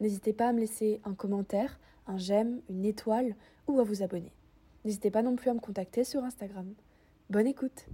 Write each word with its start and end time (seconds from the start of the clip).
N'hésitez 0.00 0.32
pas 0.32 0.48
à 0.48 0.52
me 0.52 0.60
laisser 0.60 1.00
un 1.04 1.14
commentaire, 1.14 1.78
un 2.06 2.18
j'aime, 2.18 2.60
une 2.68 2.84
étoile 2.84 3.36
ou 3.68 3.78
à 3.80 3.84
vous 3.84 4.02
abonner. 4.02 4.32
N'hésitez 4.84 5.10
pas 5.10 5.22
non 5.22 5.36
plus 5.36 5.50
à 5.50 5.54
me 5.54 5.60
contacter 5.60 6.04
sur 6.04 6.24
Instagram. 6.24 6.74
Bonne 7.30 7.46
écoute 7.46 7.86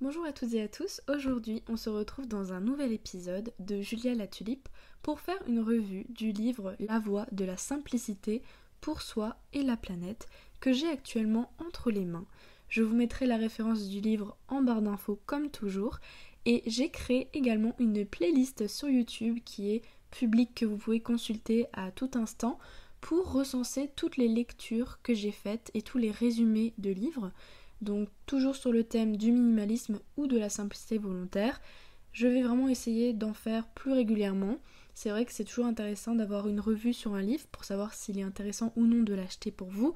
Bonjour 0.00 0.26
à 0.26 0.32
toutes 0.32 0.52
et 0.52 0.60
à 0.60 0.68
tous, 0.68 1.00
aujourd'hui 1.08 1.62
on 1.68 1.76
se 1.76 1.88
retrouve 1.88 2.26
dans 2.26 2.52
un 2.52 2.60
nouvel 2.60 2.92
épisode 2.92 3.52
de 3.60 3.80
Julia 3.80 4.14
la 4.14 4.26
Tulipe 4.26 4.68
pour 5.02 5.20
faire 5.20 5.42
une 5.46 5.60
revue 5.60 6.04
du 6.10 6.32
livre 6.32 6.76
La 6.80 6.98
voie 6.98 7.26
de 7.32 7.46
la 7.46 7.56
simplicité 7.56 8.42
pour 8.82 9.00
soi 9.00 9.36
et 9.54 9.62
la 9.62 9.78
planète 9.78 10.28
que 10.60 10.72
j'ai 10.72 10.88
actuellement 10.88 11.50
entre 11.58 11.90
les 11.90 12.04
mains. 12.04 12.26
Je 12.68 12.82
vous 12.82 12.94
mettrai 12.94 13.26
la 13.26 13.36
référence 13.38 13.88
du 13.88 14.00
livre 14.00 14.36
en 14.48 14.62
barre 14.62 14.82
d'infos 14.82 15.18
comme 15.24 15.50
toujours 15.50 15.98
et 16.44 16.62
j'ai 16.66 16.90
créé 16.90 17.28
également 17.32 17.74
une 17.78 18.04
playlist 18.04 18.68
sur 18.68 18.88
YouTube 18.88 19.38
qui 19.44 19.72
est 19.72 19.82
public 20.18 20.54
que 20.54 20.64
vous 20.64 20.78
pouvez 20.78 21.00
consulter 21.00 21.66
à 21.72 21.90
tout 21.90 22.10
instant 22.14 22.58
pour 23.00 23.32
recenser 23.32 23.90
toutes 23.96 24.16
les 24.16 24.28
lectures 24.28 24.98
que 25.02 25.12
j'ai 25.12 25.30
faites 25.30 25.70
et 25.74 25.82
tous 25.82 25.98
les 25.98 26.10
résumés 26.10 26.72
de 26.78 26.90
livres. 26.90 27.32
Donc 27.82 28.08
toujours 28.24 28.56
sur 28.56 28.72
le 28.72 28.84
thème 28.84 29.16
du 29.16 29.30
minimalisme 29.30 30.00
ou 30.16 30.26
de 30.26 30.38
la 30.38 30.48
simplicité 30.48 30.96
volontaire. 30.96 31.60
Je 32.12 32.26
vais 32.26 32.42
vraiment 32.42 32.68
essayer 32.68 33.12
d'en 33.12 33.34
faire 33.34 33.68
plus 33.68 33.92
régulièrement. 33.92 34.56
C'est 34.94 35.10
vrai 35.10 35.26
que 35.26 35.32
c'est 35.32 35.44
toujours 35.44 35.66
intéressant 35.66 36.14
d'avoir 36.14 36.48
une 36.48 36.60
revue 36.60 36.94
sur 36.94 37.14
un 37.14 37.20
livre 37.20 37.46
pour 37.52 37.64
savoir 37.64 37.92
s'il 37.92 38.18
est 38.18 38.22
intéressant 38.22 38.72
ou 38.76 38.86
non 38.86 39.02
de 39.02 39.12
l'acheter 39.12 39.50
pour 39.50 39.68
vous. 39.68 39.94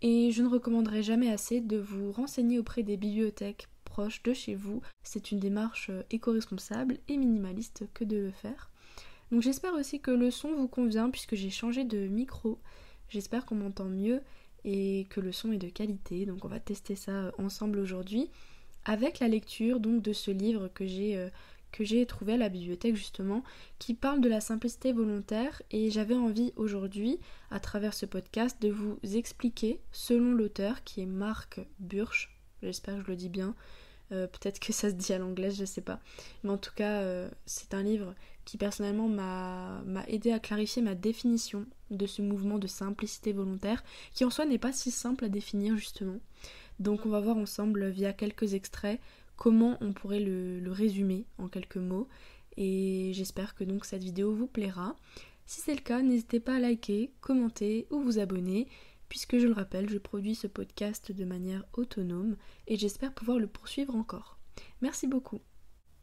Et 0.00 0.32
je 0.32 0.42
ne 0.42 0.48
recommanderai 0.48 1.04
jamais 1.04 1.30
assez 1.30 1.60
de 1.60 1.78
vous 1.78 2.10
renseigner 2.10 2.58
auprès 2.58 2.82
des 2.82 2.96
bibliothèques 2.96 3.68
proches 3.84 4.24
de 4.24 4.32
chez 4.32 4.56
vous. 4.56 4.82
C'est 5.04 5.30
une 5.30 5.38
démarche 5.38 5.92
éco-responsable 6.10 6.98
et 7.06 7.16
minimaliste 7.16 7.84
que 7.94 8.02
de 8.02 8.16
le 8.16 8.32
faire. 8.32 8.71
Donc 9.32 9.40
j'espère 9.40 9.72
aussi 9.72 9.98
que 9.98 10.10
le 10.10 10.30
son 10.30 10.54
vous 10.54 10.68
convient 10.68 11.08
puisque 11.08 11.34
j'ai 11.34 11.48
changé 11.48 11.84
de 11.84 12.06
micro. 12.06 12.60
J'espère 13.08 13.46
qu'on 13.46 13.54
m'entend 13.54 13.86
mieux 13.86 14.20
et 14.64 15.06
que 15.08 15.20
le 15.20 15.32
son 15.32 15.52
est 15.52 15.58
de 15.58 15.70
qualité. 15.70 16.26
Donc 16.26 16.44
on 16.44 16.48
va 16.48 16.60
tester 16.60 16.96
ça 16.96 17.32
ensemble 17.38 17.78
aujourd'hui 17.78 18.30
avec 18.84 19.20
la 19.20 19.28
lecture 19.28 19.80
donc 19.80 20.02
de 20.02 20.12
ce 20.12 20.30
livre 20.30 20.68
que 20.68 20.86
j'ai 20.86 21.16
euh, 21.16 21.30
que 21.70 21.82
j'ai 21.84 22.04
trouvé 22.04 22.34
à 22.34 22.36
la 22.36 22.50
bibliothèque 22.50 22.96
justement 22.96 23.42
qui 23.78 23.94
parle 23.94 24.20
de 24.20 24.28
la 24.28 24.42
simplicité 24.42 24.92
volontaire 24.92 25.62
et 25.70 25.90
j'avais 25.90 26.14
envie 26.14 26.52
aujourd'hui 26.56 27.18
à 27.50 27.60
travers 27.60 27.94
ce 27.94 28.04
podcast 28.04 28.60
de 28.60 28.68
vous 28.68 28.98
expliquer 29.02 29.80
selon 29.90 30.34
l'auteur 30.34 30.84
qui 30.84 31.00
est 31.00 31.06
Marc 31.06 31.60
Burch, 31.78 32.36
j'espère 32.62 32.96
que 32.96 33.04
je 33.04 33.08
le 33.08 33.16
dis 33.16 33.30
bien, 33.30 33.54
euh, 34.12 34.26
peut-être 34.26 34.60
que 34.60 34.72
ça 34.72 34.90
se 34.90 34.94
dit 34.94 35.12
à 35.12 35.18
l'anglaise, 35.18 35.56
je 35.56 35.64
sais 35.64 35.80
pas. 35.80 36.00
Mais 36.44 36.50
en 36.50 36.58
tout 36.58 36.72
cas, 36.74 37.00
euh, 37.00 37.30
c'est 37.46 37.72
un 37.72 37.82
livre 37.82 38.14
qui 38.44 38.58
personnellement 38.58 39.08
m'a 39.08 40.04
aidé 40.08 40.32
à 40.32 40.38
clarifier 40.38 40.82
ma 40.82 40.94
définition 40.94 41.66
de 41.90 42.06
ce 42.06 42.22
mouvement 42.22 42.58
de 42.58 42.66
simplicité 42.66 43.32
volontaire, 43.32 43.84
qui 44.14 44.24
en 44.24 44.30
soi 44.30 44.46
n'est 44.46 44.58
pas 44.58 44.72
si 44.72 44.90
simple 44.90 45.24
à 45.24 45.28
définir 45.28 45.76
justement. 45.76 46.18
Donc 46.80 47.06
on 47.06 47.10
va 47.10 47.20
voir 47.20 47.36
ensemble 47.36 47.88
via 47.88 48.12
quelques 48.12 48.54
extraits 48.54 49.00
comment 49.36 49.76
on 49.80 49.92
pourrait 49.92 50.20
le, 50.20 50.62
résumer 50.70 51.26
en 51.38 51.48
quelques 51.48 51.76
mots. 51.76 52.08
Et 52.56 53.12
j'espère 53.14 53.54
que 53.54 53.64
donc 53.64 53.84
cette 53.84 54.04
vidéo 54.04 54.34
vous 54.34 54.46
plaira. 54.46 54.96
Si 55.46 55.60
c'est 55.60 55.74
le 55.74 55.80
cas, 55.80 56.02
n'hésitez 56.02 56.40
pas 56.40 56.56
à 56.56 56.60
liker, 56.60 57.12
commenter 57.20 57.86
ou 57.90 58.00
vous 58.00 58.18
abonner 58.18 58.68
puisque 59.08 59.36
je 59.36 59.46
le 59.46 59.52
rappelle, 59.52 59.90
je 59.90 59.98
produis 59.98 60.34
ce 60.34 60.46
podcast 60.46 61.12
de 61.12 61.26
manière 61.26 61.66
autonome 61.74 62.36
et 62.66 62.76
j'espère 62.76 63.12
pouvoir 63.12 63.38
le 63.38 63.46
poursuivre 63.46 63.94
encore. 63.94 64.38
Merci 64.80 65.06
beaucoup. 65.06 65.42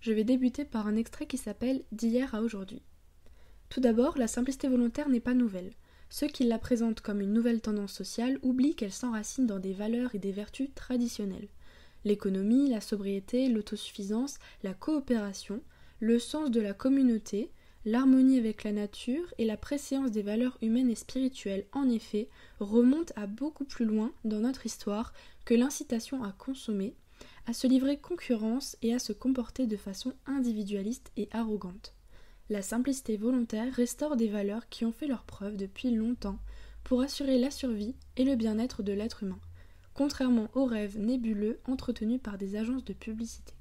Je 0.01 0.13
vais 0.13 0.23
débuter 0.23 0.65
par 0.65 0.87
un 0.87 0.95
extrait 0.95 1.25
qui 1.25 1.37
s'appelle 1.37 1.83
D'hier 1.91 2.33
à 2.33 2.41
aujourd'hui. 2.41 2.81
Tout 3.69 3.81
d'abord, 3.81 4.17
la 4.17 4.27
simplicité 4.27 4.67
volontaire 4.67 5.09
n'est 5.09 5.19
pas 5.19 5.33
nouvelle. 5.33 5.71
Ceux 6.09 6.27
qui 6.27 6.43
la 6.43 6.57
présentent 6.57 7.01
comme 7.01 7.21
une 7.21 7.33
nouvelle 7.33 7.61
tendance 7.61 7.93
sociale 7.93 8.39
oublient 8.41 8.75
qu'elle 8.75 8.91
s'enracine 8.91 9.45
dans 9.45 9.59
des 9.59 9.73
valeurs 9.73 10.15
et 10.15 10.19
des 10.19 10.31
vertus 10.31 10.69
traditionnelles. 10.73 11.49
L'économie, 12.05 12.69
la 12.69 12.81
sobriété, 12.81 13.49
l'autosuffisance, 13.49 14.39
la 14.63 14.73
coopération, 14.73 15.61
le 15.99 16.17
sens 16.17 16.49
de 16.49 16.61
la 16.61 16.73
communauté, 16.73 17.51
L'harmonie 17.85 18.38
avec 18.38 18.65
la 18.65 18.73
nature 18.73 19.33
et 19.38 19.45
la 19.45 19.55
préséance 19.55 20.11
des 20.11 20.21
valeurs 20.21 20.57
humaines 20.61 20.89
et 20.89 20.95
spirituelles, 20.95 21.65
en 21.71 21.89
effet, 21.89 22.27
remontent 22.59 23.13
à 23.15 23.25
beaucoup 23.25 23.63
plus 23.63 23.85
loin 23.85 24.11
dans 24.25 24.39
notre 24.39 24.65
histoire 24.65 25.13
que 25.45 25.53
l'incitation 25.53 26.23
à 26.23 26.33
consommer, 26.33 26.93
à 27.47 27.53
se 27.53 27.68
livrer 27.68 27.97
concurrence 27.97 28.78
et 28.81 28.94
à 28.94 29.00
se 29.00 29.13
comporter 29.13 29.68
de 29.68 29.78
façon 29.78 30.13
individualiste 30.25 31.12
et 31.18 31.30
arrogante. 31.31 31.94
La 32.50 32.62
simplicité 32.62 33.18
volontaire 33.18 33.74
restaure 33.74 34.16
des 34.16 34.28
valeurs 34.28 34.69
qui 34.69 34.85
ont 34.85 34.91
fait 34.91 35.07
leur 35.07 35.24
preuve 35.24 35.56
depuis 35.56 35.91
longtemps 35.91 36.40
pour 36.84 37.02
assurer 37.02 37.38
la 37.38 37.52
survie 37.52 37.96
et 38.18 38.24
le 38.24 38.35
bien-être 38.35 38.81
de 38.81 38.94
l'être 38.94 39.24
humain, 39.24 39.40
contrairement 39.94 40.50
aux 40.56 40.66
rêves 40.66 40.97
nébuleux 40.97 41.59
entretenus 41.66 42.19
par 42.22 42.38
des 42.38 42.56
agences 42.56 42.85
de 42.85 42.94
publicité. 42.94 43.53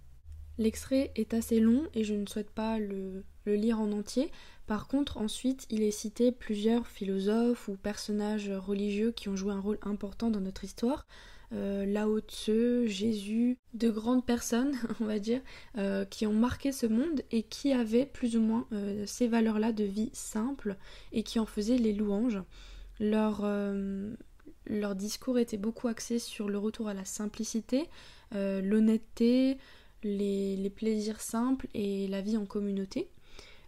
L'extrait 0.58 1.12
est 1.14 1.34
assez 1.34 1.60
long 1.60 1.86
et 1.94 2.02
je 2.02 2.14
ne 2.14 2.26
souhaite 2.26 2.50
pas 2.50 2.78
le, 2.78 3.24
lire 3.46 3.80
en 3.80 3.92
entier. 3.92 4.30
Par 4.66 4.88
contre, 4.88 5.16
ensuite, 5.16 5.66
il 5.70 5.82
est 5.82 5.90
cité 5.90 6.32
plusieurs 6.32 6.86
philosophes 6.86 7.68
ou 7.68 7.76
personnages 7.76 8.50
religieux 8.50 9.12
qui 9.12 9.28
ont 9.28 9.36
joué 9.36 9.52
un 9.52 9.60
rôle 9.60 9.78
important 9.82 10.30
dans 10.30 10.40
notre 10.40 10.64
histoire. 10.64 11.06
Euh, 11.52 11.86
Lao 11.86 12.20
Tse, 12.20 12.86
Jésus, 12.86 13.56
de 13.74 13.90
grandes 13.90 14.24
personnes, 14.24 14.74
on 15.00 15.04
va 15.04 15.18
dire, 15.18 15.40
euh, 15.76 16.04
qui 16.04 16.26
ont 16.26 16.32
marqué 16.32 16.72
ce 16.72 16.86
monde 16.86 17.22
et 17.30 17.42
qui 17.42 17.72
avaient 17.72 18.06
plus 18.06 18.36
ou 18.36 18.40
moins 18.40 18.66
euh, 18.72 19.04
ces 19.06 19.28
valeurs-là 19.28 19.72
de 19.72 19.84
vie 19.84 20.10
simple 20.12 20.76
et 21.12 21.22
qui 21.22 21.38
en 21.38 21.46
faisaient 21.46 21.78
les 21.78 21.92
louanges. 21.92 22.42
Leur, 23.00 23.46
leur 24.66 24.96
discours 24.96 25.38
était 25.38 25.56
beaucoup 25.56 25.86
axé 25.86 26.18
sur 26.18 26.48
le 26.48 26.58
retour 26.58 26.88
à 26.88 26.94
la 26.94 27.04
simplicité, 27.04 27.84
l'honnêteté, 28.32 29.56
les, 30.02 30.72
plaisirs 30.74 31.20
simples 31.20 31.66
et 31.74 32.06
la 32.08 32.20
vie 32.20 32.36
en 32.36 32.46
communauté. 32.46 33.08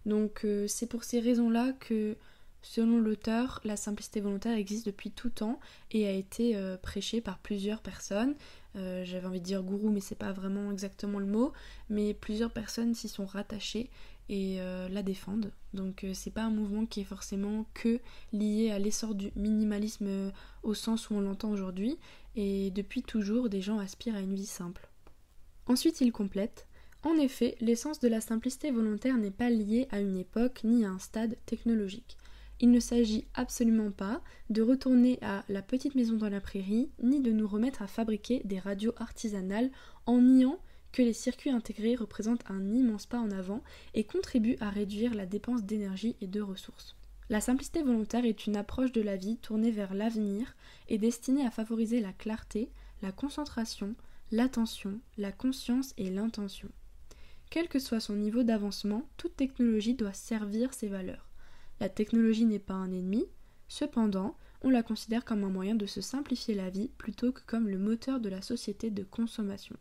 Donc 0.06 0.44
euh, 0.44 0.66
c'est 0.66 0.86
pour 0.86 1.04
ces 1.04 1.20
raisons-là 1.20 1.72
que, 1.78 2.16
selon 2.62 2.98
l'auteur, 2.98 3.60
la 3.64 3.76
simplicité 3.76 4.20
volontaire 4.20 4.56
existe 4.56 4.86
depuis 4.86 5.10
tout 5.10 5.30
temps 5.30 5.60
et 5.90 6.06
a 6.06 6.12
été 6.12 6.56
euh, 6.56 6.76
prêchée 6.76 7.20
par 7.20 7.38
plusieurs 7.38 7.80
personnes. 7.80 8.34
Euh, 8.76 9.04
j'avais 9.04 9.26
envie 9.26 9.40
de 9.40 9.44
dire 9.44 9.62
gourou, 9.62 9.90
mais 9.90 10.00
c'est 10.00 10.14
pas 10.14 10.32
vraiment 10.32 10.70
exactement 10.70 11.18
le 11.18 11.26
mot, 11.26 11.52
mais 11.88 12.14
plusieurs 12.14 12.52
personnes 12.52 12.94
s'y 12.94 13.08
sont 13.08 13.26
rattachées 13.26 13.90
et 14.28 14.60
la 14.92 15.02
défendent. 15.02 15.50
Donc 15.74 16.06
c'est 16.14 16.30
pas 16.30 16.44
un 16.44 16.50
mouvement 16.50 16.86
qui 16.86 17.00
est 17.00 17.04
forcément 17.04 17.66
que 17.74 17.98
lié 18.32 18.70
à 18.70 18.78
l'essor 18.78 19.16
du 19.16 19.32
minimalisme 19.34 20.30
au 20.62 20.72
sens 20.72 21.10
où 21.10 21.14
on 21.14 21.20
l'entend 21.20 21.50
aujourd'hui, 21.50 21.98
et 22.36 22.70
depuis 22.70 23.02
toujours 23.02 23.48
des 23.48 23.60
gens 23.60 23.80
aspirent 23.80 24.14
à 24.14 24.20
une 24.20 24.36
vie 24.36 24.46
simple. 24.46 24.88
Ensuite, 25.66 26.00
il 26.00 26.10
complète 26.12 26.66
En 27.02 27.16
effet, 27.16 27.56
l'essence 27.60 28.00
de 28.00 28.08
la 28.08 28.20
simplicité 28.20 28.70
volontaire 28.70 29.16
n'est 29.16 29.30
pas 29.30 29.50
liée 29.50 29.88
à 29.90 30.00
une 30.00 30.16
époque 30.16 30.62
ni 30.64 30.84
à 30.84 30.90
un 30.90 30.98
stade 30.98 31.36
technologique. 31.46 32.16
Il 32.60 32.70
ne 32.70 32.80
s'agit 32.80 33.26
absolument 33.34 33.90
pas 33.90 34.22
de 34.50 34.60
retourner 34.60 35.18
à 35.22 35.44
la 35.48 35.62
petite 35.62 35.94
maison 35.94 36.16
dans 36.16 36.28
la 36.28 36.42
prairie, 36.42 36.90
ni 37.02 37.20
de 37.20 37.32
nous 37.32 37.48
remettre 37.48 37.80
à 37.80 37.86
fabriquer 37.86 38.42
des 38.44 38.58
radios 38.58 38.92
artisanales 38.98 39.70
en 40.04 40.20
niant 40.20 40.60
que 40.92 41.00
les 41.00 41.14
circuits 41.14 41.50
intégrés 41.50 41.94
représentent 41.94 42.44
un 42.50 42.74
immense 42.74 43.06
pas 43.06 43.18
en 43.18 43.30
avant 43.30 43.62
et 43.94 44.04
contribuent 44.04 44.58
à 44.60 44.68
réduire 44.68 45.14
la 45.14 45.24
dépense 45.24 45.64
d'énergie 45.64 46.16
et 46.20 46.26
de 46.26 46.42
ressources. 46.42 46.96
La 47.30 47.40
simplicité 47.40 47.82
volontaire 47.82 48.24
est 48.24 48.46
une 48.46 48.56
approche 48.56 48.92
de 48.92 49.00
la 49.00 49.16
vie 49.16 49.36
tournée 49.36 49.70
vers 49.70 49.94
l'avenir 49.94 50.54
et 50.88 50.98
destinée 50.98 51.46
à 51.46 51.50
favoriser 51.50 52.00
la 52.00 52.12
clarté, 52.12 52.70
la 53.02 53.12
concentration, 53.12 53.94
l'attention, 54.32 55.00
la 55.16 55.32
conscience 55.32 55.94
et 55.96 56.10
l'intention. 56.10 56.68
Quel 57.48 57.68
que 57.68 57.78
soit 57.78 58.00
son 58.00 58.16
niveau 58.16 58.42
d'avancement, 58.42 59.08
toute 59.16 59.36
technologie 59.36 59.94
doit 59.94 60.12
servir 60.12 60.74
ses 60.74 60.88
valeurs. 60.88 61.29
La 61.80 61.88
technologie 61.88 62.44
n'est 62.44 62.58
pas 62.58 62.74
un 62.74 62.92
ennemi, 62.92 63.24
cependant, 63.68 64.36
on 64.62 64.70
la 64.70 64.82
considère 64.82 65.24
comme 65.24 65.44
un 65.44 65.50
moyen 65.50 65.74
de 65.74 65.86
se 65.86 66.02
simplifier 66.02 66.54
la 66.54 66.68
vie 66.68 66.90
plutôt 66.98 67.32
que 67.32 67.40
comme 67.46 67.68
le 67.68 67.78
moteur 67.78 68.20
de 68.20 68.28
la 68.28 68.42
société 68.42 68.90
de 68.90 69.02
consommation. 69.02 69.76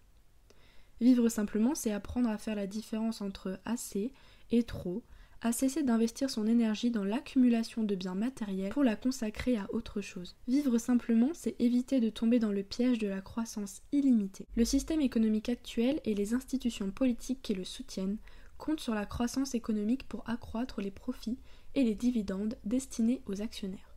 Vivre 1.01 1.29
simplement, 1.29 1.75
c'est 1.75 1.91
apprendre 1.91 2.29
à 2.29 2.37
faire 2.37 2.55
la 2.55 2.67
différence 2.67 3.21
entre 3.21 3.59
assez 3.65 4.11
et 4.51 4.63
trop, 4.63 5.03
à 5.41 5.53
cesser 5.53 5.83
d'investir 5.83 6.29
son 6.29 6.47
énergie 6.47 6.91
dans 6.91 7.05
l'accumulation 7.05 7.83
de 7.83 7.95
biens 7.95 8.15
matériels 8.15 8.73
pour 8.73 8.83
la 8.83 8.97
consacrer 8.97 9.57
à 9.57 9.67
autre 9.71 10.01
chose. 10.01 10.35
Vivre 10.47 10.77
simplement, 10.77 11.29
c'est 11.33 11.55
éviter 11.59 12.01
de 12.01 12.09
tomber 12.09 12.39
dans 12.39 12.51
le 12.51 12.63
piège 12.63 12.97
de 12.99 13.07
la 13.07 13.21
croissance 13.21 13.81
illimitée. 13.93 14.47
Le 14.55 14.65
système 14.65 14.99
économique 14.99 15.47
actuel 15.47 16.01
et 16.03 16.13
les 16.13 16.33
institutions 16.33 16.91
politiques 16.91 17.41
qui 17.41 17.53
le 17.53 17.63
soutiennent 17.63 18.17
comptent 18.59 18.79
sur 18.79 18.93
la 18.93 19.07
croissance 19.07 19.55
économique 19.55 20.07
pour 20.07 20.29
accroître 20.29 20.81
les 20.81 20.91
profits 20.91 21.39
et 21.73 21.83
les 21.83 21.95
dividendes 21.95 22.57
destinés 22.65 23.23
aux 23.25 23.41
actionnaires. 23.41 23.95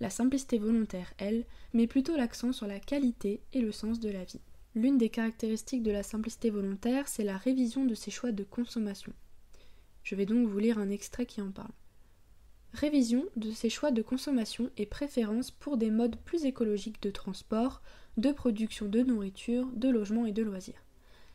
La 0.00 0.10
simplicité 0.10 0.58
volontaire, 0.58 1.14
elle, 1.16 1.46
met 1.72 1.86
plutôt 1.86 2.16
l'accent 2.16 2.52
sur 2.52 2.66
la 2.66 2.80
qualité 2.80 3.40
et 3.54 3.60
le 3.60 3.72
sens 3.72 4.00
de 4.00 4.10
la 4.10 4.24
vie. 4.24 4.40
L'une 4.74 4.98
des 4.98 5.08
caractéristiques 5.08 5.82
de 5.82 5.92
la 5.92 6.02
simplicité 6.02 6.50
volontaire, 6.50 7.06
c'est 7.06 7.24
la 7.24 7.36
révision 7.36 7.84
de 7.84 7.94
ses 7.94 8.10
choix 8.10 8.32
de 8.32 8.42
consommation. 8.42 9.12
Je 10.02 10.16
vais 10.16 10.26
donc 10.26 10.48
vous 10.48 10.58
lire 10.58 10.78
un 10.78 10.90
extrait 10.90 11.26
qui 11.26 11.40
en 11.40 11.52
parle. 11.52 11.70
Révision 12.72 13.26
de 13.36 13.52
ses 13.52 13.70
choix 13.70 13.90
de 13.90 14.02
consommation 14.02 14.70
et 14.76 14.86
préférence 14.86 15.50
pour 15.50 15.76
des 15.76 15.90
modes 15.90 16.16
plus 16.16 16.46
écologiques 16.46 17.02
de 17.02 17.10
transport, 17.10 17.82
de 18.16 18.32
production 18.32 18.86
de 18.88 19.02
nourriture, 19.02 19.68
de 19.74 19.88
logement 19.88 20.26
et 20.26 20.32
de 20.32 20.42
loisirs. 20.42 20.82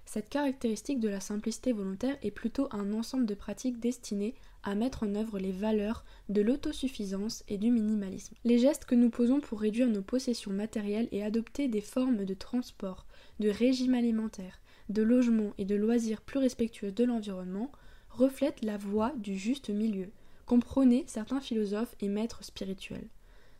Cette 0.07 0.29
caractéristique 0.29 1.01
de 1.01 1.09
la 1.09 1.19
simplicité 1.19 1.73
volontaire 1.73 2.17
est 2.21 2.31
plutôt 2.31 2.69
un 2.71 2.93
ensemble 2.93 3.25
de 3.25 3.33
pratiques 3.33 3.81
destinées 3.81 4.35
à 4.63 4.73
mettre 4.73 5.03
en 5.03 5.15
œuvre 5.15 5.37
les 5.37 5.51
valeurs 5.51 6.05
de 6.29 6.41
l'autosuffisance 6.41 7.43
et 7.49 7.57
du 7.57 7.71
minimalisme. 7.71 8.33
Les 8.45 8.57
gestes 8.57 8.85
que 8.85 8.95
nous 8.95 9.09
posons 9.09 9.41
pour 9.41 9.59
réduire 9.59 9.89
nos 9.89 10.01
possessions 10.01 10.51
matérielles 10.51 11.09
et 11.11 11.25
adopter 11.25 11.67
des 11.67 11.81
formes 11.81 12.23
de 12.23 12.33
transport, 12.33 13.05
de 13.41 13.49
régime 13.49 13.95
alimentaire, 13.95 14.61
de 14.87 15.01
logement 15.01 15.53
et 15.57 15.65
de 15.65 15.75
loisirs 15.75 16.21
plus 16.21 16.39
respectueux 16.39 16.93
de 16.93 17.03
l'environnement 17.03 17.69
reflètent 18.09 18.63
la 18.63 18.77
voie 18.77 19.11
du 19.17 19.37
juste 19.37 19.69
milieu, 19.69 20.09
qu'ont 20.45 20.61
certains 21.05 21.41
philosophes 21.41 21.95
et 21.99 22.07
maîtres 22.07 22.45
spirituels. 22.45 23.09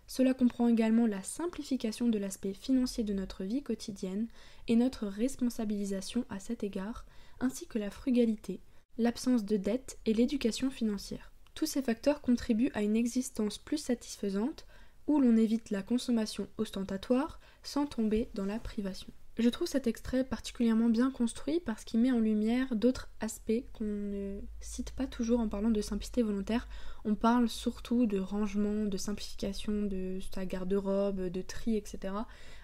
Cela 0.08 0.34
comprend 0.34 0.70
également 0.70 1.06
la 1.06 1.22
simplification 1.22 2.08
de 2.08 2.18
l'aspect 2.18 2.54
financier 2.54 3.04
de 3.04 3.14
notre 3.14 3.44
vie 3.44 3.62
quotidienne 3.62 4.28
et 4.68 4.78
notre 4.78 5.06
responsabilisation 5.06 6.26
à 6.30 6.40
cet 6.40 6.64
égard, 6.64 7.06
ainsi 7.40 7.68
que 7.68 7.78
la 7.78 7.92
frugalité, 7.92 8.62
l'absence 8.98 9.44
de 9.44 9.58
dette 9.58 10.00
et 10.06 10.14
l'éducation 10.14 10.72
financière. 10.72 11.32
Tous 11.54 11.66
ces 11.66 11.82
facteurs 11.82 12.22
contribuent 12.22 12.72
à 12.74 12.82
une 12.84 12.96
existence 12.96 13.58
plus 13.58 13.78
satisfaisante 13.78 14.66
où 15.08 15.20
l'on 15.20 15.36
évite 15.36 15.72
la 15.72 15.82
consommation 15.82 16.48
ostentatoire 16.58 17.40
sans 17.64 17.86
tomber 17.86 18.30
dans 18.34 18.46
la 18.46 18.60
privation. 18.60 19.12
Je 19.40 19.50
trouve 19.50 19.68
cet 19.68 19.86
extrait 19.86 20.24
particulièrement 20.24 20.90
bien 20.90 21.12
construit 21.12 21.60
parce 21.64 21.84
qu'il 21.84 22.00
met 22.00 22.12
en 22.12 22.20
lumière 22.20 22.76
d'autres 22.76 23.08
aspects 23.20 23.64
qu'on 23.74 23.84
ne 23.86 24.40
cite 24.62 24.92
pas 24.92 25.06
toujours 25.06 25.40
en 25.40 25.48
parlant 25.48 25.70
de 25.70 25.80
simplicité 25.80 26.24
volontaire. 26.24 26.68
On 27.06 27.14
parle 27.14 27.48
surtout 27.48 28.08
de 28.08 28.18
rangement, 28.18 28.86
de 28.86 28.98
simplification 28.98 29.84
de 29.84 30.18
sa 30.34 30.48
garde-robe, 30.48 31.30
de 31.30 31.42
tri, 31.44 31.78
etc. 31.78 32.16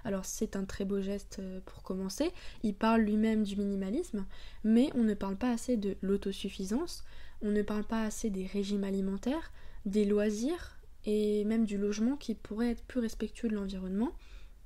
Alors 0.03 0.25
c'est 0.25 0.55
un 0.55 0.65
très 0.65 0.83
beau 0.83 0.99
geste 0.99 1.37
euh, 1.39 1.59
pour 1.63 1.83
commencer. 1.83 2.31
Il 2.63 2.73
parle 2.73 3.01
lui-même 3.01 3.43
du 3.43 3.55
minimalisme, 3.55 4.25
mais 4.63 4.89
on 4.95 5.03
ne 5.03 5.13
parle 5.13 5.35
pas 5.35 5.51
assez 5.51 5.77
de 5.77 5.95
l'autosuffisance, 6.01 7.03
on 7.43 7.51
ne 7.51 7.61
parle 7.61 7.83
pas 7.83 8.01
assez 8.01 8.31
des 8.31 8.47
régimes 8.47 8.83
alimentaires, 8.83 9.51
des 9.85 10.05
loisirs 10.05 10.79
et 11.05 11.45
même 11.45 11.65
du 11.65 11.77
logement 11.77 12.15
qui 12.15 12.33
pourrait 12.33 12.71
être 12.71 12.83
plus 12.83 12.99
respectueux 12.99 13.49
de 13.49 13.55
l'environnement 13.55 14.13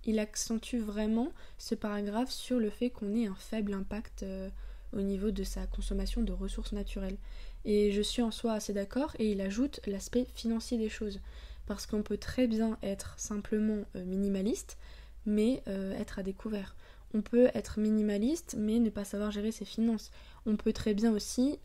il 0.07 0.19
accentue 0.19 0.77
vraiment 0.77 1.31
ce 1.57 1.75
paragraphe 1.75 2.31
sur 2.31 2.59
le 2.59 2.69
fait 2.69 2.89
qu'on 2.89 3.13
ait 3.13 3.27
un 3.27 3.35
faible 3.35 3.73
impact 3.73 4.23
euh, 4.23 4.49
au 4.93 5.01
niveau 5.01 5.31
de 5.31 5.43
sa 5.43 5.67
consommation 5.67 6.23
de 6.23 6.31
ressources 6.31 6.71
naturelles. 6.71 7.17
Et 7.65 7.91
je 7.91 8.01
suis 8.01 8.21
en 8.21 8.31
soi 8.31 8.53
assez 8.53 8.73
d'accord, 8.73 9.13
et 9.19 9.29
il 9.29 9.41
ajoute 9.41 9.81
l'aspect 9.85 10.25
financier 10.33 10.77
des 10.77 10.87
choses. 10.89 11.19
Parce 11.65 11.85
qu'on 11.85 12.01
peut 12.01 12.17
très 12.17 12.47
bien 12.47 12.77
être 12.81 13.19
simplement 13.19 13.83
euh, 13.95 14.05
minimaliste, 14.05 14.77
mais 15.25 15.61
euh, 15.67 15.91
être 15.99 16.19
à 16.19 16.23
découvert. 16.23 16.77
On 17.13 17.21
peut 17.21 17.49
être 17.53 17.77
minimaliste, 17.77 18.55
mais 18.57 18.79
ne 18.79 18.89
pas 18.89 19.03
savoir 19.03 19.31
gérer 19.31 19.51
ses 19.51 19.65
finances. 19.65 20.11
On 20.45 20.55
peut 20.55 20.73
très 20.73 20.93
bien 20.93 21.13
aussi 21.13 21.57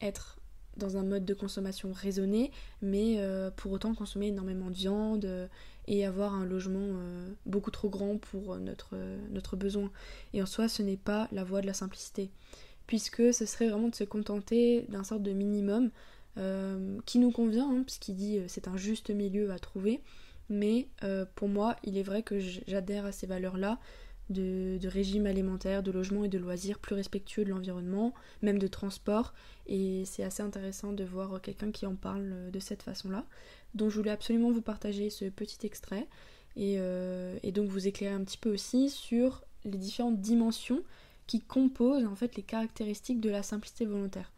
être 0.00 0.38
dans 0.78 0.96
un 0.96 1.02
mode 1.02 1.26
de 1.26 1.34
consommation 1.34 1.92
raisonné, 1.92 2.50
mais 2.80 3.22
pour 3.56 3.72
autant 3.72 3.94
consommer 3.94 4.28
énormément 4.28 4.70
de 4.70 4.74
viande 4.74 5.48
et 5.88 6.06
avoir 6.06 6.34
un 6.34 6.44
logement 6.44 6.78
euh, 6.80 7.28
beaucoup 7.46 7.72
trop 7.72 7.88
grand 7.88 8.16
pour 8.16 8.56
notre, 8.58 8.96
notre 9.30 9.56
besoin. 9.56 9.90
Et 10.32 10.42
en 10.42 10.46
soi, 10.46 10.68
ce 10.68 10.82
n'est 10.82 10.96
pas 10.96 11.26
la 11.32 11.42
voie 11.42 11.60
de 11.60 11.66
la 11.66 11.74
simplicité, 11.74 12.30
puisque 12.86 13.34
ce 13.34 13.44
serait 13.46 13.68
vraiment 13.68 13.88
de 13.88 13.96
se 13.96 14.04
contenter 14.04 14.86
d'un 14.90 15.02
sorte 15.02 15.22
de 15.22 15.32
minimum 15.32 15.90
qui 17.04 17.18
nous 17.18 17.32
convient, 17.32 17.68
hein, 17.68 17.82
puisqu'il 17.82 18.14
dit 18.14 18.38
c'est 18.46 18.68
un 18.68 18.76
juste 18.76 19.10
milieu 19.10 19.50
à 19.50 19.58
trouver. 19.58 20.00
Mais 20.48 20.86
pour 21.34 21.48
moi, 21.48 21.74
il 21.82 21.98
est 21.98 22.04
vrai 22.04 22.22
que 22.22 22.38
j'adhère 22.38 23.06
à 23.06 23.10
ces 23.10 23.26
valeurs-là, 23.26 23.80
de, 24.30 24.78
régime 24.86 25.26
alimentaire, 25.26 25.82
de 25.82 25.90
logement 25.90 26.24
et 26.24 26.28
de 26.28 26.38
loisirs 26.38 26.78
plus 26.78 26.94
respectueux 26.94 27.44
de 27.44 27.50
l'environnement, 27.50 28.14
même 28.42 28.58
de 28.58 28.66
transport. 28.66 29.34
Et 29.66 30.04
c'est 30.04 30.24
assez 30.24 30.42
intéressant 30.42 30.92
de 30.92 31.04
voir 31.04 31.40
quelqu'un 31.40 31.70
qui 31.70 31.86
en 31.86 31.94
parle 31.94 32.50
de 32.50 32.60
cette 32.60 32.82
façon-là. 32.82 33.24
Donc 33.74 33.90
je 33.90 33.96
voulais 33.96 34.10
absolument 34.10 34.50
vous 34.50 34.62
partager 34.62 35.10
ce 35.10 35.26
petit 35.26 35.66
extrait 35.66 36.06
et, 36.56 36.76
euh, 36.78 37.38
donc 37.52 37.68
vous 37.68 37.86
éclairer 37.86 38.14
un 38.14 38.24
petit 38.24 38.38
peu 38.38 38.52
aussi 38.52 38.90
sur 38.90 39.44
les 39.64 39.78
différentes 39.78 40.20
dimensions 40.20 40.82
qui 41.26 41.40
composent 41.40 42.06
en 42.06 42.14
fait 42.14 42.36
les 42.36 42.42
caractéristiques 42.42 43.20
de 43.20 43.30
la 43.30 43.42
simplicité 43.42 43.84
volontaire. 43.84 44.32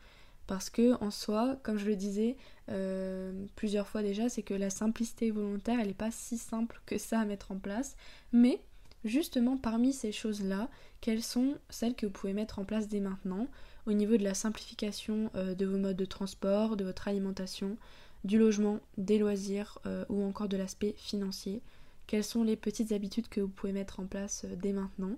Parce 0.46 0.68
que 0.68 1.00
en 1.00 1.12
soi, 1.12 1.56
comme 1.62 1.78
je 1.78 1.86
le 1.86 1.94
disais 1.94 2.36
euh, 2.70 3.32
plusieurs 3.54 3.86
fois 3.86 4.02
déjà, 4.02 4.28
c'est 4.28 4.42
que 4.42 4.54
la 4.54 4.68
simplicité 4.68 5.30
volontaire, 5.30 5.78
elle 5.78 5.86
n'est 5.86 5.94
pas 5.94 6.10
si 6.10 6.38
simple 6.38 6.80
que 6.86 6.98
ça 6.98 7.20
à 7.20 7.24
mettre 7.24 7.52
en 7.52 7.56
place, 7.58 7.96
mais 8.32 8.60
Justement, 9.04 9.56
parmi 9.56 9.92
ces 9.92 10.12
choses-là, 10.12 10.68
quelles 11.00 11.22
sont 11.22 11.56
celles 11.70 11.94
que 11.94 12.06
vous 12.06 12.12
pouvez 12.12 12.34
mettre 12.34 12.58
en 12.58 12.64
place 12.64 12.88
dès 12.88 13.00
maintenant 13.00 13.46
au 13.86 13.92
niveau 13.92 14.16
de 14.16 14.24
la 14.24 14.34
simplification 14.34 15.30
euh, 15.34 15.54
de 15.54 15.64
vos 15.64 15.78
modes 15.78 15.96
de 15.96 16.04
transport, 16.04 16.76
de 16.76 16.84
votre 16.84 17.08
alimentation, 17.08 17.78
du 18.24 18.38
logement, 18.38 18.80
des 18.98 19.18
loisirs 19.18 19.78
euh, 19.86 20.04
ou 20.10 20.22
encore 20.22 20.48
de 20.48 20.58
l'aspect 20.58 20.94
financier? 20.98 21.62
Quelles 22.06 22.24
sont 22.24 22.42
les 22.42 22.56
petites 22.56 22.92
habitudes 22.92 23.28
que 23.28 23.40
vous 23.40 23.48
pouvez 23.48 23.72
mettre 23.72 24.00
en 24.00 24.06
place 24.06 24.44
euh, 24.44 24.54
dès 24.56 24.72
maintenant? 24.72 25.16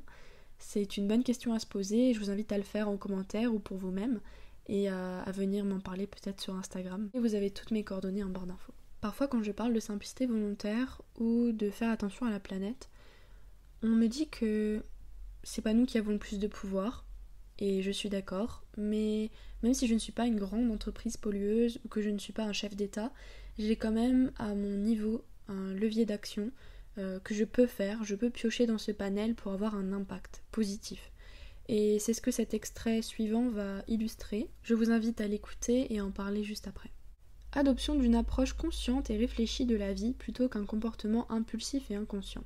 C'est 0.59 0.97
une 0.97 1.09
bonne 1.09 1.25
question 1.25 1.53
à 1.53 1.59
se 1.59 1.67
poser 1.67 2.11
et 2.11 2.15
je 2.15 2.21
vous 2.21 2.31
invite 2.31 2.53
à 2.53 2.59
le 2.59 2.63
faire 2.63 2.89
en 2.89 2.97
commentaire 2.97 3.53
ou 3.53 3.59
pour 3.59 3.79
vous-même 3.79 4.21
et 4.69 4.89
à, 4.89 5.23
à 5.23 5.33
venir 5.33 5.65
m'en 5.65 5.81
parler 5.81 6.07
peut-être 6.07 6.41
sur 6.41 6.55
Instagram. 6.55 7.11
Et 7.15 7.19
vous 7.19 7.35
avez 7.35 7.51
toutes 7.51 7.73
mes 7.73 7.83
coordonnées 7.83 8.23
en 8.23 8.29
barre 8.29 8.47
d'infos. 8.47 8.73
Parfois 9.01 9.27
quand 9.27 9.43
je 9.43 9.51
parle 9.51 9.73
de 9.73 9.81
simplicité 9.81 10.27
volontaire 10.27 11.03
ou 11.19 11.51
de 11.51 11.69
faire 11.69 11.91
attention 11.91 12.27
à 12.27 12.31
la 12.31 12.39
planète, 12.39 12.89
on 13.83 13.89
me 13.89 14.07
dit 14.07 14.29
que 14.29 14.83
c'est 15.43 15.63
pas 15.63 15.75
nous 15.75 15.87
qui 15.87 15.99
avons 15.99 16.13
le 16.13 16.19
plus 16.19 16.39
de 16.39 16.47
pouvoir, 16.47 17.05
et 17.59 17.83
je 17.83 17.91
suis 17.91 18.09
d'accord, 18.09 18.65
mais 18.77 19.31
même 19.63 19.75
si 19.75 19.87
je 19.87 19.95
ne 19.95 19.99
suis 19.99 20.13
pas 20.13 20.27
une 20.27 20.39
grande 20.39 20.71
entreprise 20.71 21.17
pollueuse 21.17 21.81
ou 21.85 21.89
que 21.89 22.03
je 22.03 22.11
ne 22.11 22.19
suis 22.19 22.33
pas 22.33 22.45
un 22.45 22.53
chef 22.53 22.75
d'État, 22.75 23.13
j'ai 23.59 23.77
quand 23.77 23.93
même 23.93 24.33
à 24.37 24.55
mon 24.55 24.77
niveau 24.77 25.25
un 25.49 25.75
levier 25.75 26.07
d'action 26.07 26.51
euh, 26.99 27.21
que 27.21 27.35
je 27.35 27.45
peux 27.45 27.67
faire, 27.67 28.05
je 28.05 28.15
peux 28.15 28.31
piocher 28.31 28.67
dans 28.67 28.79
ce 28.79 28.93
panel 28.93 29.35
pour 29.35 29.53
avoir 29.53 29.75
un 29.75 29.93
impact 29.93 30.43
positif. 30.51 31.13
Et 31.69 31.99
c'est 31.99 32.13
ce 32.13 32.21
que 32.21 32.31
cet 32.31 32.55
extrait 32.55 33.03
suivant 33.03 33.49
va 33.49 33.83
illustrer. 33.87 34.51
Je 34.63 34.75
vous 34.75 34.91
invite 34.91 35.21
à 35.21 35.29
l'écouter 35.29 35.93
et 35.93 36.01
à 36.01 36.05
en 36.05 36.11
parler 36.11 36.43
juste 36.43 36.67
après. 36.67 36.91
Adoption 37.53 37.95
d'une 37.95 38.15
approche 38.15 38.55
consciente 38.55 39.11
et 39.11 39.17
réfléchie 39.17 39.67
de 39.67 39.77
la 39.77 39.93
vie 39.93 40.15
plutôt 40.15 40.49
qu'un 40.49 40.65
comportement 40.65 41.31
impulsif 41.31 41.91
et 41.91 41.95
inconscient. 41.95 42.45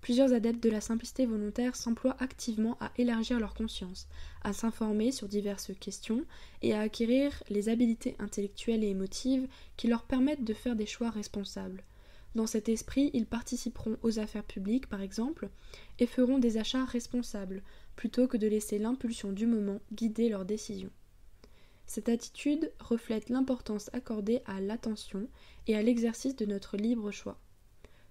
Plusieurs 0.00 0.32
adeptes 0.32 0.62
de 0.62 0.70
la 0.70 0.80
simplicité 0.80 1.26
volontaire 1.26 1.76
s'emploient 1.76 2.16
activement 2.20 2.76
à 2.80 2.92
élargir 2.96 3.40
leur 3.40 3.54
conscience, 3.54 4.06
à 4.42 4.52
s'informer 4.52 5.12
sur 5.12 5.28
diverses 5.28 5.72
questions 5.78 6.24
et 6.62 6.72
à 6.72 6.80
acquérir 6.80 7.42
les 7.48 7.68
habiletés 7.68 8.14
intellectuelles 8.18 8.84
et 8.84 8.88
émotives 8.88 9.48
qui 9.76 9.88
leur 9.88 10.04
permettent 10.04 10.44
de 10.44 10.54
faire 10.54 10.76
des 10.76 10.86
choix 10.86 11.10
responsables. 11.10 11.84
Dans 12.34 12.46
cet 12.46 12.68
esprit, 12.68 13.10
ils 13.14 13.26
participeront 13.26 13.96
aux 14.02 14.18
affaires 14.18 14.44
publiques, 14.44 14.86
par 14.86 15.00
exemple, 15.00 15.48
et 15.98 16.06
feront 16.06 16.38
des 16.38 16.58
achats 16.58 16.84
responsables, 16.84 17.62
plutôt 17.96 18.28
que 18.28 18.36
de 18.36 18.46
laisser 18.46 18.78
l'impulsion 18.78 19.32
du 19.32 19.46
moment 19.46 19.80
guider 19.92 20.28
leurs 20.28 20.44
décisions. 20.44 20.92
Cette 21.86 22.10
attitude 22.10 22.70
reflète 22.78 23.30
l'importance 23.30 23.90
accordée 23.94 24.42
à 24.46 24.60
l'attention 24.60 25.26
et 25.66 25.74
à 25.74 25.82
l'exercice 25.82 26.36
de 26.36 26.44
notre 26.44 26.76
libre 26.76 27.10
choix. 27.10 27.38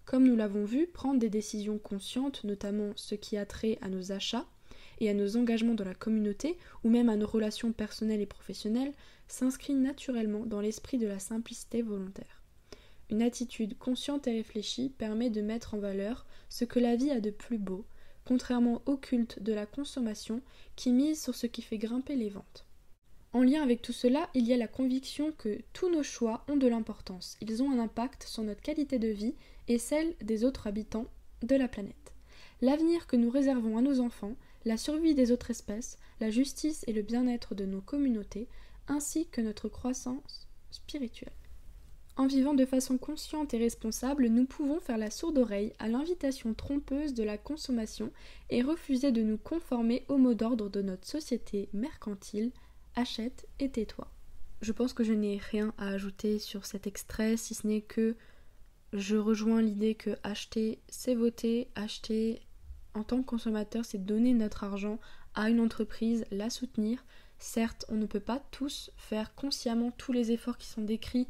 Comme 0.07 0.25
nous 0.25 0.37
l'avons 0.37 0.63
vu, 0.63 0.87
prendre 0.87 1.19
des 1.19 1.29
décisions 1.29 1.79
conscientes, 1.79 2.45
notamment 2.45 2.93
ce 2.95 3.13
qui 3.13 3.35
a 3.35 3.45
trait 3.45 3.77
à 3.81 3.89
nos 3.89 4.13
achats 4.13 4.47
et 5.01 5.09
à 5.09 5.13
nos 5.13 5.35
engagements 5.35 5.73
dans 5.73 5.83
la 5.83 5.93
communauté 5.93 6.57
ou 6.85 6.89
même 6.89 7.09
à 7.09 7.17
nos 7.17 7.27
relations 7.27 7.73
personnelles 7.73 8.21
et 8.21 8.25
professionnelles, 8.25 8.93
s'inscrit 9.27 9.73
naturellement 9.73 10.45
dans 10.45 10.61
l'esprit 10.61 10.97
de 10.97 11.07
la 11.07 11.19
simplicité 11.19 11.81
volontaire. 11.81 12.41
Une 13.09 13.21
attitude 13.21 13.77
consciente 13.77 14.27
et 14.27 14.37
réfléchie 14.37 14.93
permet 14.97 15.29
de 15.29 15.41
mettre 15.41 15.73
en 15.73 15.79
valeur 15.79 16.25
ce 16.47 16.63
que 16.63 16.79
la 16.79 16.95
vie 16.95 17.11
a 17.11 17.19
de 17.19 17.29
plus 17.29 17.57
beau, 17.57 17.85
contrairement 18.23 18.81
au 18.85 18.95
culte 18.95 19.43
de 19.43 19.51
la 19.51 19.65
consommation 19.65 20.41
qui 20.77 20.93
mise 20.93 21.21
sur 21.21 21.35
ce 21.35 21.47
qui 21.47 21.61
fait 21.61 21.77
grimper 21.77 22.15
les 22.15 22.29
ventes. 22.29 22.66
En 23.34 23.43
lien 23.43 23.62
avec 23.62 23.81
tout 23.81 23.93
cela, 23.93 24.29
il 24.34 24.48
y 24.48 24.53
a 24.53 24.57
la 24.57 24.67
conviction 24.67 25.31
que 25.38 25.60
tous 25.74 25.89
nos 25.89 26.03
choix 26.03 26.46
ont 26.48 26.55
de 26.55 26.67
l'importance. 26.67 27.38
Ils 27.41 27.62
ont 27.62 27.72
un 27.72 27.79
impact 27.79 28.24
sur 28.24 28.43
notre 28.43 28.62
qualité 28.62 29.00
de 29.00 29.10
vie 29.10 29.36
et 29.67 29.77
celle 29.77 30.15
des 30.22 30.43
autres 30.43 30.67
habitants 30.67 31.07
de 31.43 31.55
la 31.55 31.67
planète. 31.67 32.13
L'avenir 32.62 33.05
que 33.05 33.15
nous 33.15 33.29
réservons 33.29 33.77
à 33.77 33.81
nos 33.81 34.00
enfants, 34.00 34.36
la 34.65 34.77
survie 34.77 35.13
des 35.13 35.31
autres 35.31 35.51
espèces, 35.51 35.98
la 36.19 36.31
justice 36.31 36.84
et 36.88 36.93
le 36.93 37.01
bien-être 37.01 37.53
de 37.53 37.65
nos 37.65 37.81
communautés, 37.81 38.48
ainsi 38.88 39.27
que 39.27 39.41
notre 39.41 39.69
croissance 39.69 40.48
spirituelle. 40.72 41.34
En 42.15 42.25
vivant 42.25 42.55
de 42.55 42.65
façon 42.65 42.98
consciente 42.98 43.53
et 43.53 43.60
responsable, 43.60 44.27
nous 44.27 44.46
pouvons 44.46 44.79
faire 44.79 44.98
la 44.98 45.12
sourde 45.12 45.38
oreille 45.38 45.74
à 45.77 45.88
l'invitation 45.88 46.55
trompeuse 46.55 47.13
de 47.13 47.24
la 47.24 47.38
consommation 47.38 48.12
et 48.50 48.63
refuser 48.63 49.12
de 49.12 49.22
nous 49.22 49.38
conformer 49.38 50.03
au 50.07 50.17
mot 50.17 50.34
d'ordre 50.34 50.69
de 50.69 50.81
notre 50.81 51.05
société 51.05 51.69
mercantile 51.74 52.51
achète 52.97 53.47
et 53.59 53.69
tais-toi. 53.69 54.11
Je 54.61 54.71
pense 54.71 54.93
que 54.93 55.03
je 55.03 55.13
n'ai 55.13 55.37
rien 55.37 55.73
à 55.77 55.89
ajouter 55.89 56.39
sur 56.39 56.65
cet 56.65 56.87
extrait, 56.87 57.37
si 57.37 57.53
ce 57.53 57.67
n'est 57.67 57.81
que 57.81 58.15
je 58.93 59.15
rejoins 59.15 59.61
l'idée 59.61 59.95
que 59.95 60.17
acheter, 60.23 60.79
c'est 60.89 61.13
voter, 61.13 61.69
acheter 61.75 62.41
en 62.93 63.03
tant 63.03 63.21
que 63.21 63.27
consommateur, 63.27 63.85
c'est 63.85 64.03
donner 64.03 64.33
notre 64.33 64.63
argent 64.63 64.99
à 65.35 65.49
une 65.49 65.59
entreprise, 65.59 66.25
la 66.31 66.49
soutenir. 66.49 67.05
Certes, 67.37 67.85
on 67.89 67.95
ne 67.95 68.07
peut 68.07 68.19
pas 68.19 68.39
tous 68.51 68.89
faire 68.97 69.35
consciemment 69.35 69.91
tous 69.91 70.11
les 70.11 70.31
efforts 70.31 70.57
qui 70.57 70.67
sont 70.67 70.81
décrits 70.81 71.27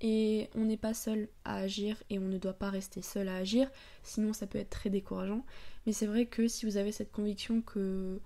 et 0.00 0.48
on 0.54 0.64
n'est 0.64 0.78
pas 0.78 0.94
seul 0.94 1.28
à 1.44 1.56
agir 1.56 2.02
et 2.08 2.18
on 2.18 2.28
ne 2.28 2.38
doit 2.38 2.54
pas 2.54 2.70
rester 2.70 3.02
seul 3.02 3.28
à 3.28 3.36
agir, 3.36 3.70
sinon 4.02 4.32
ça 4.32 4.46
peut 4.46 4.58
être 4.58 4.70
très 4.70 4.88
décourageant. 4.88 5.44
Mais 5.84 5.92
c'est 5.92 6.06
vrai 6.06 6.24
que 6.24 6.48
si 6.48 6.64
vous 6.64 6.78
avez 6.78 6.92
cette 6.92 7.12
conviction 7.12 7.60
que 7.60 8.18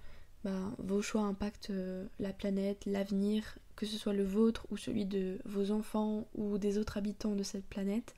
bah, 0.44 0.74
vos 0.78 1.00
choix 1.00 1.22
impactent 1.22 1.70
euh, 1.70 2.06
la 2.20 2.32
planète, 2.32 2.84
l'avenir, 2.86 3.58
que 3.76 3.86
ce 3.86 3.96
soit 3.96 4.12
le 4.12 4.24
vôtre 4.24 4.66
ou 4.70 4.76
celui 4.76 5.06
de 5.06 5.38
vos 5.44 5.70
enfants 5.70 6.26
ou 6.34 6.58
des 6.58 6.78
autres 6.78 6.98
habitants 6.98 7.34
de 7.34 7.42
cette 7.42 7.64
planète, 7.64 8.14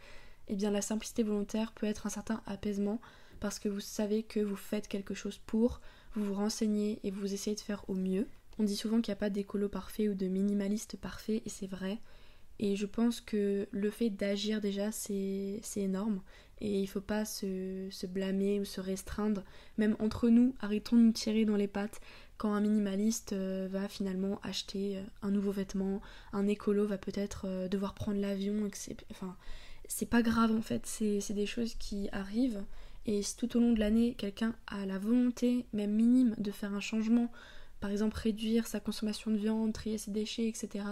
eh 0.49 0.57
bien 0.57 0.71
la 0.71 0.83
simplicité 0.83 1.23
volontaire 1.23 1.73
peut 1.73 1.87
être 1.87 2.07
un 2.07 2.11
certain 2.11 2.43
apaisement 2.47 3.01
parce 3.41 3.59
que 3.59 3.69
vous 3.69 3.81
savez 3.81 4.23
que 4.23 4.41
vous 4.41 4.57
faites 4.57 4.89
quelque 4.89 5.15
chose 5.15 5.39
pour, 5.47 5.81
vous 6.15 6.25
vous 6.25 6.35
renseignez 6.35 6.99
et 7.05 7.11
vous 7.11 7.33
essayez 7.33 7.55
de 7.55 7.61
faire 7.61 7.85
au 7.89 7.95
mieux. 7.95 8.27
On 8.59 8.65
dit 8.65 8.77
souvent 8.77 9.01
qu'il 9.01 9.13
n'y 9.13 9.19
a 9.19 9.21
pas 9.21 9.31
d'écolo 9.31 9.69
parfait 9.69 10.09
ou 10.09 10.15
de 10.15 10.27
minimaliste 10.27 10.97
parfait 10.97 11.43
et 11.45 11.49
c'est 11.49 11.67
vrai. 11.67 11.99
Et 12.59 12.77
je 12.77 12.87
pense 12.87 13.21
que 13.21 13.69
le 13.71 13.91
fait 13.91 14.11
d'agir 14.11 14.61
déjà 14.61 14.91
c'est 14.93 15.61
énorme 15.77 16.21
et 16.61 16.79
il 16.79 16.83
ne 16.83 16.87
faut 16.87 17.01
pas 17.01 17.25
se, 17.25 18.07
blâmer 18.07 18.61
ou 18.61 18.65
se 18.65 18.81
restreindre. 18.81 19.45
Même 19.79 19.97
entre 19.99 20.29
nous, 20.29 20.55
arrêtons 20.61 20.97
de 20.97 21.03
nous 21.03 21.13
tirer 21.13 21.45
dans 21.45 21.57
les 21.57 21.69
pattes 21.69 22.01
quand 22.39 22.53
un 22.53 22.61
minimaliste 22.61 23.33
euh, 23.33 23.69
va 23.71 23.89
finalement 23.89 24.41
acheter 24.43 24.97
euh, 24.97 25.03
un 25.23 25.31
nouveau 25.31 25.53
vêtement, 25.53 26.03
un 26.33 26.47
écolo 26.47 26.87
va 26.87 26.99
peut-être 26.99 27.47
euh, 27.47 27.69
devoir 27.69 27.95
prendre 27.95 28.21
l'avion, 28.21 28.69
enfin, 29.11 29.37
c'est 29.89 30.09
pas 30.09 30.21
grave 30.21 30.53
en 30.53 30.61
fait, 30.61 30.85
c'est 30.85 31.33
des 31.33 31.47
choses 31.47 31.75
qui 31.75 32.09
arrivent. 32.13 32.63
Et 33.07 33.23
si 33.23 33.37
tout 33.37 33.57
au 33.57 33.61
long 33.61 33.73
de 33.73 33.79
l'année, 33.79 34.15
quelqu'un 34.19 34.55
a 34.67 34.85
la 34.85 34.99
volonté, 34.99 35.65
même 35.73 35.93
minime, 35.93 36.35
de 36.39 36.51
faire 36.51 36.75
un 36.75 36.81
changement, 36.81 37.31
par 37.81 37.91
exemple 37.91 38.17
réduire 38.17 38.67
sa 38.67 38.81
consommation 38.81 39.31
de 39.31 39.37
viande, 39.37 39.73
trier 39.73 39.97
ses 39.97 40.11
déchets, 40.11 40.49
etc., 40.49 40.85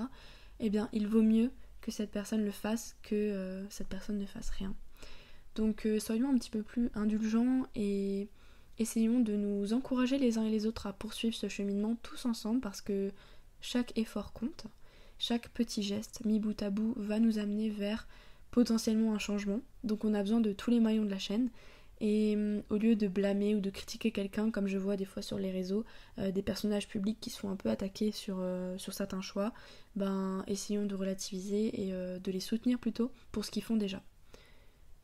eh 0.61 0.71
bien, 0.71 0.89
il 0.93 1.07
vaut 1.07 1.23
mieux 1.23 1.51
que 1.81 1.91
cette 1.91 2.11
personne 2.11 2.45
le 2.45 2.51
fasse 2.51 2.97
que 3.03 3.65
cette 3.69 3.89
personne 3.89 4.19
ne 4.19 4.27
fasse 4.27 4.51
rien. 4.51 4.75
Donc 5.55 5.87
euh, 5.87 6.01
soyons 6.01 6.31
un 6.31 6.35
petit 6.39 6.51
peu 6.51 6.63
plus 6.63 6.91
indulgents 6.95 7.67
et 7.75 8.29
essayons 8.79 9.21
de 9.21 9.35
nous 9.35 9.73
encourager 9.73 10.19
les 10.19 10.39
uns 10.39 10.45
et 10.45 10.51
les 10.51 10.67
autres 10.67 10.87
à 10.87 10.93
poursuivre 10.93 11.35
ce 11.35 11.49
cheminement 11.49 11.97
tous 12.03 12.27
ensemble 12.27 12.61
parce 12.61 12.81
que 12.81 13.13
chaque 13.61 13.97
effort 13.97 14.33
compte, 14.33 14.67
chaque 15.19 15.49
petit 15.51 15.83
geste 15.83 16.25
mis 16.25 16.41
bout 16.41 16.61
à 16.61 16.71
bout 16.71 16.95
va 16.97 17.21
nous 17.21 17.39
amener 17.39 17.71
vers 17.71 18.09
potentiellement 18.51 19.15
un 19.15 19.19
changement. 19.19 19.61
Donc 19.85 20.05
on 20.05 20.15
a 20.15 20.23
besoin 20.23 20.41
de 20.41 20.53
tous 20.53 20.71
les 20.71 20.81
maillons 20.81 21.05
de 21.05 21.11
la 21.11 21.19
chaîne. 21.19 21.51
Et 22.01 22.35
euh, 22.37 22.61
au 22.71 22.77
lieu 22.77 22.97
de 22.97 23.09
blâmer 23.09 23.55
ou 23.55 23.61
de 23.61 23.71
critiquer 23.71 24.11
quelqu'un, 24.11 24.51
comme 24.51 24.67
je 24.67 24.79
vois 24.79 24.97
des 24.97 25.05
fois 25.05 25.23
sur 25.23 25.39
les 25.39 25.51
réseaux, 25.51 25.85
euh, 26.19 26.31
des 26.31 26.43
personnages 26.43 26.89
publics 26.89 27.19
qui 27.21 27.31
sont 27.31 27.49
un 27.49 27.57
peu 27.57 27.71
attaqués 27.71 28.13
sur, 28.13 28.45
sur 28.77 28.93
certains 28.93 29.23
choix, 29.23 29.53
ben 29.97 30.45
essayons 30.47 30.87
de 30.87 30.95
relativiser 30.95 31.81
et 31.81 31.93
de 31.93 32.33
les 32.33 32.41
soutenir 32.41 32.79
plutôt 32.79 33.11
pour 33.33 33.45
ce 33.45 33.51
qu'ils 33.51 33.63
font 33.63 33.77
déjà. 33.77 34.03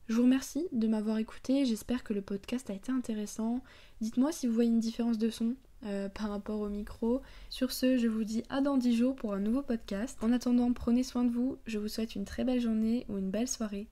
Je 0.09 0.17
vous 0.17 0.23
remercie 0.23 0.67
de 0.73 0.89
m'avoir 0.89 1.19
écouté, 1.19 1.65
j'espère 1.65 2.03
que 2.03 2.13
le 2.13 2.21
podcast 2.21 2.69
a 2.69 2.75
été 2.75 2.91
intéressant. 2.91 3.63
Dites-moi 4.01 4.33
si 4.33 4.49
vous 4.49 4.53
voyez 4.53 4.69
une 4.69 4.81
différence 4.81 5.19
de 5.19 5.31
son 5.31 5.55
euh, 5.87 6.11
par 6.11 6.29
rapport 6.29 6.61
au 6.61 6.69
micro. 6.69 7.23
Sur 7.49 7.73
ce, 7.73 7.97
je 7.97 8.07
vous 8.07 8.25
dis 8.25 8.43
à 8.51 8.61
dans 8.61 8.77
10 8.77 8.97
jours 8.97 9.17
pour 9.17 9.33
un 9.33 9.39
nouveau 9.39 9.63
podcast. 9.63 10.19
En 10.21 10.31
attendant, 10.31 10.71
prenez 10.75 11.03
soin 11.03 11.25
de 11.25 11.31
vous, 11.31 11.57
je 11.65 11.79
vous 11.79 11.89
souhaite 11.89 12.17
une 12.17 12.27
très 12.27 12.45
belle 12.45 12.61
journée 12.61 13.07
ou 13.09 13.17
une 13.17 13.31
belle 13.31 13.49
soirée. 13.49 13.87